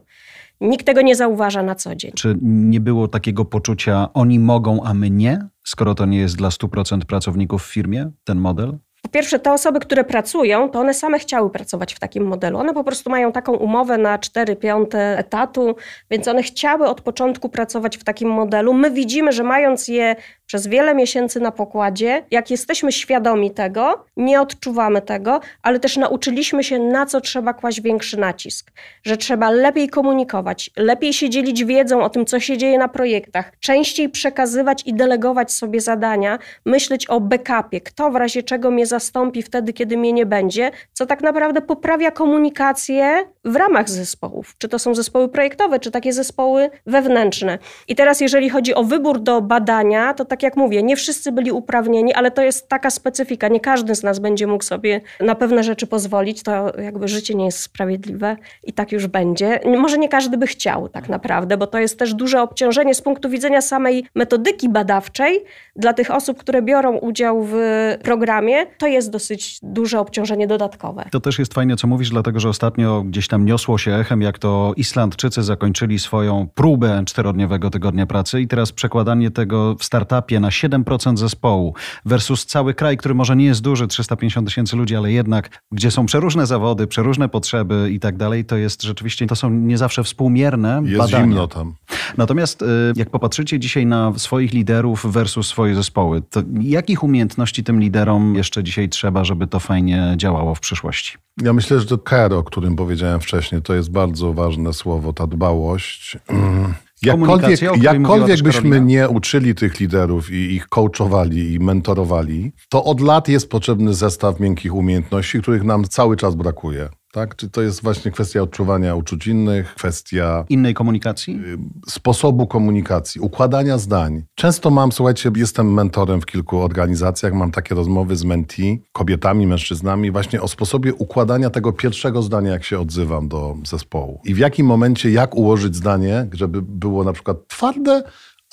[0.61, 2.11] Nikt tego nie zauważa na co dzień.
[2.15, 6.49] Czy nie było takiego poczucia, oni mogą, a my nie, skoro to nie jest dla
[6.49, 8.77] 100% pracowników w firmie, ten model?
[9.01, 12.57] Po pierwsze, te osoby, które pracują, to one same chciały pracować w takim modelu.
[12.57, 15.75] One po prostu mają taką umowę na 4 piąte etatu,
[16.11, 18.73] więc one chciały od początku pracować w takim modelu.
[18.73, 24.41] My widzimy, że mając je przez wiele miesięcy na pokładzie, jak jesteśmy świadomi tego, nie
[24.41, 28.71] odczuwamy tego, ale też nauczyliśmy się, na co trzeba kłaść większy nacisk.
[29.03, 33.51] Że trzeba lepiej komunikować, lepiej się dzielić wiedzą o tym, co się dzieje na projektach,
[33.59, 39.41] częściej przekazywać i delegować sobie zadania, myśleć o backupie, kto w razie czego mnie zastąpi
[39.41, 44.55] wtedy, kiedy mnie nie będzie, co tak naprawdę poprawia komunikację w ramach zespołów.
[44.57, 47.59] Czy to są zespoły projektowe, czy takie zespoły wewnętrzne.
[47.87, 51.51] I teraz, jeżeli chodzi o wybór do badania, to tak jak mówię, nie wszyscy byli
[51.51, 53.47] uprawnieni, ale to jest taka specyfika.
[53.47, 56.43] Nie każdy z nas będzie mógł sobie na pewne rzeczy pozwolić.
[56.43, 59.59] To jakby życie nie jest sprawiedliwe i tak już będzie.
[59.77, 63.29] Może nie każdy by chciał tak naprawdę, bo to jest też duże obciążenie z punktu
[63.29, 65.43] widzenia samej metodyki badawczej
[65.75, 67.55] dla tych osób, które biorą udział w
[68.03, 68.65] programie.
[68.77, 71.05] To jest dosyć duże obciążenie dodatkowe.
[71.11, 74.39] To też jest fajne, co mówisz, dlatego że ostatnio gdzieś tam niosło się echem, jak
[74.39, 80.49] to Islandczycy zakończyli swoją próbę czterodniowego tygodnia pracy i teraz przekładanie tego w startupie na
[80.49, 81.73] 7% zespołu
[82.05, 86.05] versus cały kraj, który może nie jest duży, 350 tysięcy ludzi, ale jednak, gdzie są
[86.05, 90.81] przeróżne zawody, przeróżne potrzeby i tak dalej, to jest rzeczywiście, to są nie zawsze współmierne
[90.85, 91.25] jest badania.
[91.25, 91.73] zimno tam.
[92.17, 97.79] Natomiast y, jak popatrzycie dzisiaj na swoich liderów versus swoje zespoły, to jakich umiejętności tym
[97.79, 101.17] liderom jeszcze dzisiaj trzeba, żeby to fajnie działało w przyszłości?
[101.41, 105.27] Ja myślę, że to care, o którym powiedziałem wcześniej, to jest bardzo ważne słowo, ta
[105.27, 106.17] dbałość.
[107.05, 113.27] Jakkolwiek, jakkolwiek byśmy nie uczyli tych liderów i ich coachowali i mentorowali, to od lat
[113.27, 116.89] jest potrzebny zestaw miękkich umiejętności, których nam cały czas brakuje.
[117.13, 117.35] Tak?
[117.35, 121.39] Czy to jest właśnie kwestia odczuwania uczuć innych, kwestia Innej komunikacji?
[121.87, 124.23] sposobu komunikacji, układania zdań.
[124.35, 130.11] Często mam, słuchajcie, jestem mentorem w kilku organizacjach, mam takie rozmowy z mentee, kobietami, mężczyznami,
[130.11, 134.21] właśnie o sposobie układania tego pierwszego zdania, jak się odzywam do zespołu.
[134.25, 138.03] I w jakim momencie, jak ułożyć zdanie, żeby było na przykład twarde,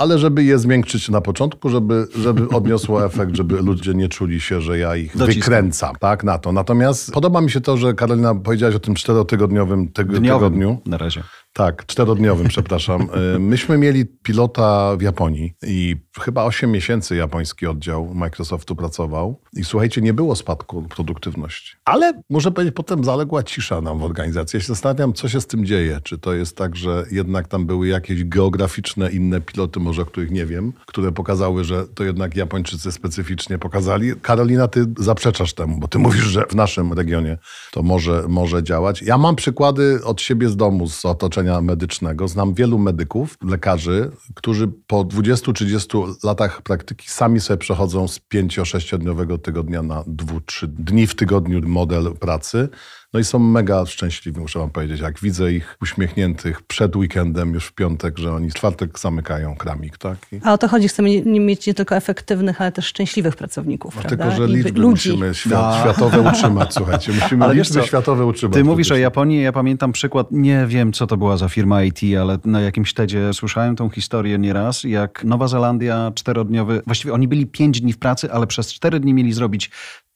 [0.00, 4.60] ale żeby je zmiękczyć na początku, żeby, żeby odniosło efekt, żeby ludzie nie czuli się,
[4.60, 5.40] że ja ich Dociskam.
[5.42, 6.52] wykręcam tak, na to.
[6.52, 10.78] Natomiast podoba mi się to, że Karolina powiedziałaś o tym czterotygodniowym tyg- tygodniu.
[10.86, 11.22] Na razie.
[11.52, 13.08] Tak, czterodniowym, przepraszam.
[13.36, 19.40] Y, Myśmy mieli pilota w Japonii i chyba 8 miesięcy japoński oddział Microsoftu pracował.
[19.52, 21.76] I słuchajcie, nie było spadku produktywności.
[21.84, 24.56] Ale muszę powiedzieć, potem zaległa cisza nam w organizacji.
[24.56, 26.00] Ja się zastanawiam, co się z tym dzieje.
[26.02, 30.46] Czy to jest tak, że jednak tam były jakieś geograficzne inne piloty, może których nie
[30.46, 34.12] wiem, które pokazały, że to jednak Japończycy specyficznie pokazali.
[34.22, 37.38] Karolina, ty zaprzeczasz temu, bo ty mówisz, że w naszym regionie
[37.70, 39.02] to może, może działać.
[39.02, 42.28] Ja mam przykłady od siebie z domu, z otoczenia medycznego.
[42.28, 49.82] Znam wielu medyków, lekarzy, którzy po 20-30 latach praktyki sami sobie przechodzą z 5-6-dniowego tygodnia
[49.82, 52.68] na 2-3 dni w tygodniu model pracy.
[53.14, 55.00] No i są mega szczęśliwi, muszę wam powiedzieć.
[55.00, 59.98] Jak widzę ich uśmiechniętych przed weekendem, już w piątek, że oni w czwartek zamykają kramik,
[59.98, 60.16] tak?
[60.32, 64.02] I A o to chodzi, chcemy mieć nie tylko efektywnych, ale też szczęśliwych pracowników, no,
[64.02, 65.10] tylko, że liczby ludzi.
[65.10, 65.80] musimy świat, No.
[65.80, 67.12] światowe utrzymać, słuchajcie.
[67.22, 68.54] Musimy Ale liczby co, światowe utrzymać.
[68.54, 68.96] Ty mówisz o.
[68.96, 72.94] Japonii, ja pamiętam przykład, nie wiem co to była za firma IT, ale na jakimś
[72.94, 77.98] TEDzie słyszałem tą historię nieraz, jak Nowa Zelandia czterodniowy, właściwie oni byli pięć dni w
[77.98, 79.70] pracy, ale przez cztery dni mieli zrobić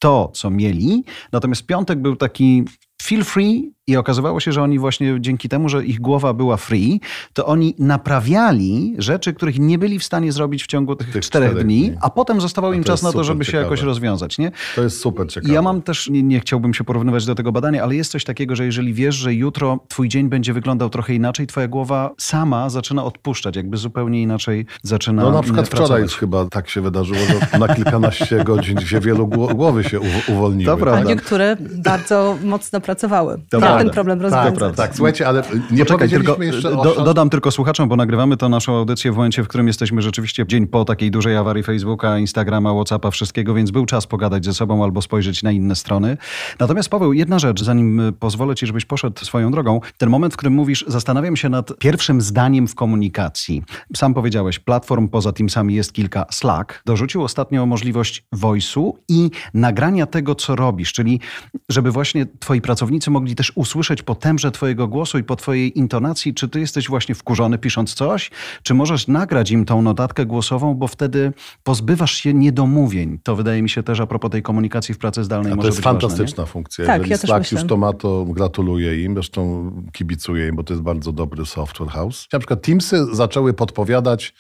[0.05, 2.65] to, co mieli, natomiast piątek był taki
[3.03, 7.01] feel free i okazywało się, że oni właśnie dzięki temu, że ich głowa była free,
[7.33, 11.49] to oni naprawiali rzeczy, których nie byli w stanie zrobić w ciągu tych, Tych czterech
[11.51, 11.97] czterech dni, dni.
[12.01, 13.65] a potem zostawał A im to czas na to, żeby się ciekawe.
[13.65, 14.53] jakoś rozwiązać, nie?
[14.77, 15.55] To jest super ciekawe.
[15.55, 18.57] Ja mam też, nie, nie chciałbym się porównywać do tego badania, ale jest coś takiego,
[18.57, 23.05] że jeżeli wiesz, że jutro twój dzień będzie wyglądał trochę inaczej, twoja głowa sama zaczyna
[23.05, 25.89] odpuszczać, jakby zupełnie inaczej zaczyna No na przykład pracować.
[25.91, 27.19] wczoraj chyba tak się wydarzyło,
[27.53, 30.77] że na kilkanaście godzin się wielu gło- głowy się uw- uwolniły.
[30.77, 31.01] Prawda.
[31.01, 33.39] A niektóre bardzo mocno pracowały.
[33.51, 33.74] Prawda.
[33.79, 34.59] Ten problem rozwiązać.
[34.59, 36.85] Tak, tak, słuchajcie, ale nie Poczekaj, tylko jeszcze o...
[36.85, 40.47] do, dodam tylko słuchaczom, bo nagrywamy to naszą audycję w momencie, w którym jesteśmy rzeczywiście
[40.47, 44.85] dzień po takiej dużej awarii Facebooka, Instagrama, Whatsappa, wszystkiego, więc był czas pogadać ze sobą
[44.85, 46.17] albo spojrzeć na inne strony.
[46.59, 49.81] Natomiast Paweł, jedna rzecz, zanim y, pozwolę ci, żebyś poszedł swoją drogą.
[49.99, 53.63] Ten moment, w którym mówisz, zastanawiam się nad pierwszym zdaniem w komunikacji.
[53.97, 56.27] Sam powiedziałeś, platform poza Teamsami jest kilka.
[56.31, 61.21] Slack dorzucił ostatnio możliwość voice'u i nagrania tego, co robisz, czyli
[61.69, 66.35] żeby właśnie twoi pracownicy mogli też usłyszeć po tembrze twojego głosu i po twojej intonacji,
[66.35, 68.31] czy ty jesteś właśnie wkurzony pisząc coś,
[68.63, 73.19] czy możesz nagrać im tą notatkę głosową, bo wtedy pozbywasz się niedomówień.
[73.23, 75.69] To wydaje mi się też a propos tej komunikacji w pracy zdalnej A to może
[75.69, 76.87] jest być ważne, fantastyczna funkcja.
[76.87, 79.15] Tak, Jeżeli ja też Slack już to ma, to gratuluję im.
[79.15, 82.27] Zresztą kibicuję im, bo to jest bardzo dobry software house.
[82.33, 84.35] Na przykład Teamsy zaczęły podpowiadać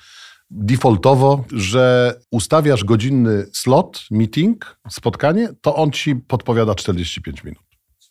[0.50, 7.63] defaultowo, że ustawiasz godzinny slot, meeting, spotkanie, to on ci podpowiada 45 minut.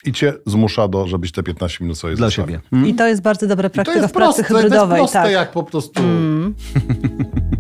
[0.06, 2.60] I cię zmusza do, żebyś te 15 minut sobie Dla siebie.
[2.70, 2.89] Hmm?
[2.89, 5.00] I to jest bardzo dobra praktyka w pracy proste, to jest hybrydowej.
[5.00, 5.32] proste tak.
[5.32, 6.02] jak po prostu...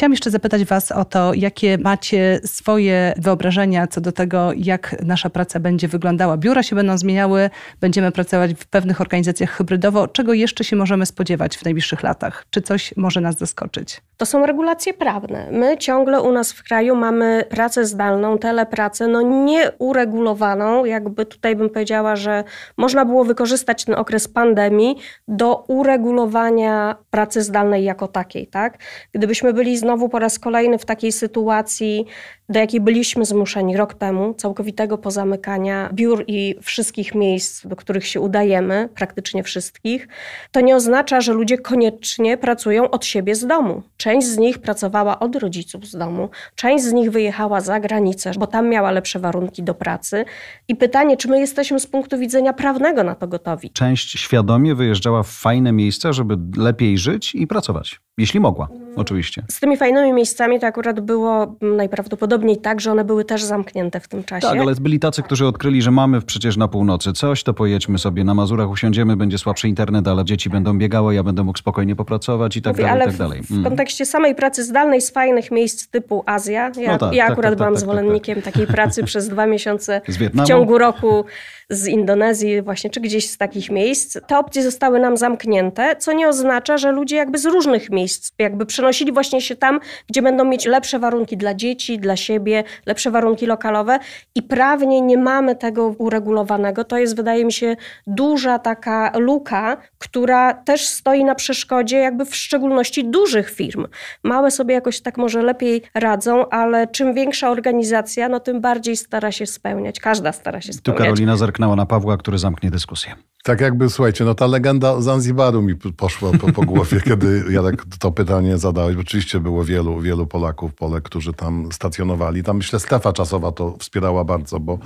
[0.00, 5.30] Chciałam jeszcze zapytać Was o to, jakie macie swoje wyobrażenia co do tego, jak nasza
[5.30, 6.36] praca będzie wyglądała.
[6.36, 10.08] Biura się będą zmieniały, będziemy pracować w pewnych organizacjach hybrydowo.
[10.08, 12.44] Czego jeszcze się możemy spodziewać w najbliższych latach?
[12.50, 14.00] Czy coś może nas zaskoczyć?
[14.16, 15.48] To są regulacje prawne.
[15.50, 20.84] My ciągle u nas w kraju mamy pracę zdalną, telepracę, no nieuregulowaną.
[20.84, 22.44] Jakby tutaj bym powiedziała, że
[22.76, 24.96] można było wykorzystać ten okres pandemii
[25.28, 28.78] do uregulowania pracy zdalnej jako takiej, tak?
[29.12, 32.06] Gdybyśmy byli znowu po raz kolejny w takiej sytuacji,
[32.48, 38.20] do jakiej byliśmy zmuszeni rok temu, całkowitego pozamykania biur i wszystkich miejsc, do których się
[38.20, 40.08] udajemy, praktycznie wszystkich,
[40.52, 43.82] to nie oznacza, że ludzie koniecznie pracują od siebie z domu.
[43.96, 48.46] Część z nich pracowała od rodziców z domu, część z nich wyjechała za granicę, bo
[48.46, 50.24] tam miała lepsze warunki do pracy.
[50.68, 53.70] I pytanie, czy my jesteśmy z punktu widzenia prawnego na to gotowi?
[53.70, 58.00] Część świadomie wyjeżdżała w fajne miejsca, żeby lepiej żyć i pracować.
[58.20, 59.42] Jeśli mogła, oczywiście.
[59.50, 64.08] Z tymi fajnymi miejscami to akurat było najprawdopodobniej tak, że one były też zamknięte w
[64.08, 64.46] tym czasie.
[64.46, 68.24] Tak, ale byli tacy, którzy odkryli, że mamy przecież na północy coś, to pojedźmy sobie
[68.24, 72.56] na Mazurach, usiądziemy, będzie słabszy internet, ale dzieci będą bigały, ja będę mógł spokojnie popracować
[72.56, 73.42] i tak Mówię, dalej, i tak dalej.
[73.42, 73.64] w, w Mm.
[73.64, 77.50] kontekście samej pracy zdalnej z fajnych miejsc typu Azja, ja, No tak, ja tak, akurat
[77.50, 80.00] tak, byłam tak, tak, zwolennikiem takiej pracy przez dwa miesiące
[80.34, 81.24] w ciągu roku
[81.70, 84.18] z Indonezji właśnie, czy gdzieś z takich miejsc.
[84.26, 88.66] Te opcje zostały nam zamknięte, co nie oznacza, że ludzie jakby z różnych miejsc jakby
[88.66, 93.46] przenosili właśnie się tam, gdzie będą mieć lepsze warunki dla dzieci, dla siebie, lepsze warunki
[93.46, 93.98] lokalowe
[94.34, 96.84] i prawnie nie mamy tego uregulowanego.
[96.84, 102.36] To jest, wydaje mi się, duża taka luka, która też stoi na przeszkodzie jakby w
[102.36, 103.86] szczególności dużych firm.
[104.24, 109.32] Małe sobie jakoś tak może lepiej radzą, ale czym większa organizacja, no tym bardziej stara
[109.32, 110.00] się spełniać.
[110.00, 111.02] Każda stara się Tu spełniać.
[111.02, 113.14] Karolina zerknęła na Pawła, który zamknie dyskusję.
[113.44, 118.12] Tak jakby, słuchajcie, no ta legenda Zanzibaru mi poszła po, po głowie, kiedy Jarek to
[118.12, 118.96] pytanie zadałeś.
[118.96, 122.42] Oczywiście było wielu, wielu Polaków, Polek, którzy tam stacjonowali.
[122.42, 124.78] Tam myślę strefa czasowa to wspierała bardzo, bo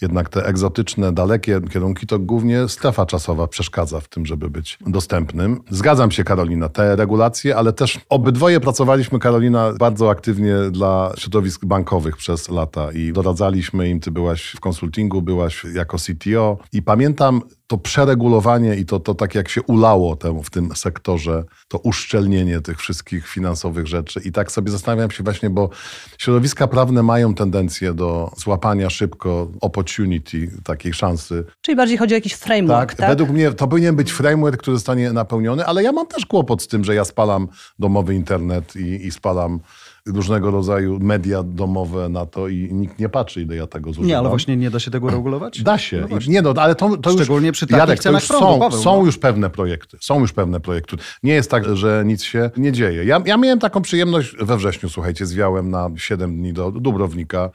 [0.00, 5.60] jednak te egzotyczne, dalekie kierunki to głównie strefa czasowa przeszkadza w tym, żeby być dostępnym.
[5.70, 12.16] Zgadzam się, Karolina, te regulacje, ale też obydwoje pracowaliśmy, Karolina, bardzo aktywnie dla środowisk bankowych
[12.16, 14.00] przez lata i doradzaliśmy im.
[14.00, 19.34] Ty byłaś w konsultingu, byłaś jako CTO i pamiętam to przeregulowanie i to, to tak
[19.34, 24.20] jak się ulało temu w tym sektorze, to uszczelnienie tych wszystkich finansowych rzeczy.
[24.24, 25.70] I tak sobie zastanawiam się właśnie, bo
[26.18, 31.44] środowiska prawne mają tendencję do złapania szybko opportunity, takiej szansy.
[31.60, 33.08] Czyli bardziej chodzi o jakiś framework, tak?
[33.08, 36.68] Według mnie to powinien być framework, który zostanie napełniony, ale ja mam też kłopot z
[36.68, 37.48] tym, że ja spalam
[37.78, 39.60] domowy internet i, i spalam
[40.06, 44.08] różnego rodzaju media domowe na to i nikt nie patrzy, ile ja tego zużywam.
[44.08, 45.62] Nie, ale właśnie nie da się tego regulować?
[45.62, 46.06] Da się.
[46.10, 47.20] No nie no, ale to, to już...
[47.20, 49.06] Szczególnie przy takich Jarek, to cenach już prądu, są, Paweł, są no.
[49.06, 49.98] już pewne projekty.
[50.00, 50.96] Są już pewne projekty.
[51.22, 53.04] Nie jest tak, że nic się nie dzieje.
[53.04, 57.50] Ja, ja miałem taką przyjemność we wrześniu, słuchajcie, zwiałem na 7 dni do Dubrownika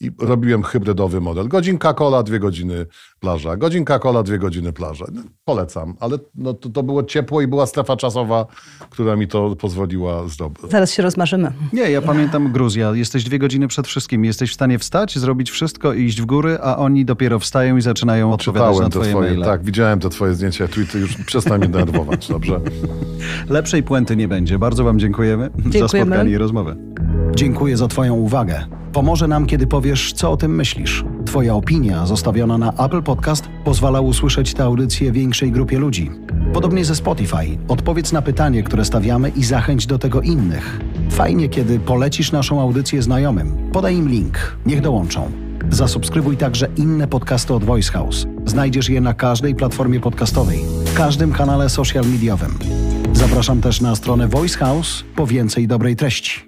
[0.00, 1.48] i robiłem hybrydowy model.
[1.48, 2.86] Godzinka kola, dwie godziny
[3.20, 3.56] plaża.
[3.56, 5.04] Godzinka kola, dwie godziny plaża.
[5.12, 8.46] No, Polecam, ale no, to, to było ciepło i była strefa czasowa,
[8.90, 10.70] która mi to pozwoliła zdobyć.
[10.70, 11.52] Zaraz się rozmarzymy.
[11.72, 12.90] Nie, ja pamiętam Gruzja.
[12.94, 14.24] Jesteś dwie godziny przed wszystkim.
[14.24, 17.80] Jesteś w stanie wstać, zrobić wszystko i iść w góry, a oni dopiero wstają i
[17.80, 19.44] zaczynają odpowiadać na twoje twoje, maile.
[19.44, 22.60] tak, widziałem te twoje zdjęcia, tweety, już przestań mnie denerwować, dobrze?
[23.48, 24.58] Lepszej puenty nie będzie.
[24.58, 26.10] Bardzo wam dziękujemy, za Dziękujemy.
[26.10, 26.76] spotkanie i rozmowę.
[27.34, 28.66] Dziękuję za twoją uwagę.
[28.92, 31.04] Pomoże nam, kiedy powiesz, co o tym myślisz.
[31.26, 36.10] Twoja opinia zostawiona na Apple Podcast pozwala usłyszeć tę audycję większej grupie ludzi.
[36.52, 37.58] Podobnie ze Spotify.
[37.68, 40.80] Odpowiedz na pytanie, które stawiamy i zachęć do tego innych.
[41.10, 43.70] Fajnie, kiedy polecisz naszą audycję znajomym.
[43.72, 44.56] Podaj im link.
[44.66, 45.30] Niech dołączą.
[45.70, 48.26] Zasubskrybuj także inne podcasty od Voice House.
[48.46, 52.58] Znajdziesz je na każdej platformie podcastowej, w każdym kanale social mediowym.
[53.12, 56.45] Zapraszam też na stronę Voice House po więcej dobrej treści.